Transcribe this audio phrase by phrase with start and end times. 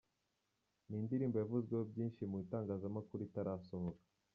[0.87, 4.03] Ni indirimbo yavuzweho byinshi mu itangazamakuru itarasohoka.